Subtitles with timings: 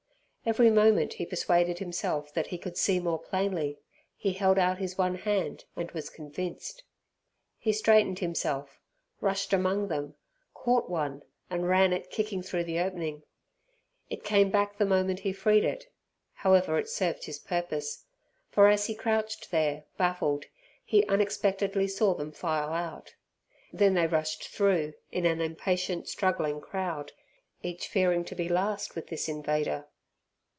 [0.43, 3.77] Every moment he persuaded himself that he could see more plainly.
[4.17, 6.81] He held out his one hand and was convinced.
[7.59, 8.81] He straightened himself,
[9.19, 10.15] rushed among them,
[10.55, 13.21] caught one, and ran it kicking through the opening.
[14.09, 15.85] It came back the moment he freed it.
[16.33, 18.05] However it served his purpose,
[18.49, 20.45] for as he crouched there, baffled,
[20.83, 23.13] he unexpectedly saw them file out.
[23.71, 27.11] Then they rushed through in an impatient struggling crowd,
[27.61, 29.85] each fearing to be last with this invader.